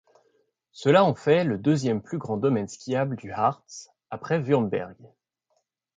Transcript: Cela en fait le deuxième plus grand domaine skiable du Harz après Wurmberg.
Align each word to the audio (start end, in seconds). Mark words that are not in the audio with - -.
Cela 0.71 1.03
en 1.05 1.13
fait 1.13 1.43
le 1.43 1.59
deuxième 1.59 2.01
plus 2.01 2.17
grand 2.17 2.37
domaine 2.37 2.67
skiable 2.67 3.15
du 3.17 3.31
Harz 3.31 3.91
après 4.09 4.39
Wurmberg. 4.39 4.95